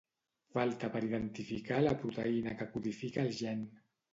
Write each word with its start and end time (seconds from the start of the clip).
Falta 0.55 0.89
per 0.95 1.01
identificar 1.09 1.83
la 1.83 1.93
proteïna 2.05 2.57
que 2.63 2.71
codifica 2.75 3.25
el 3.29 3.33
gen. 3.43 3.63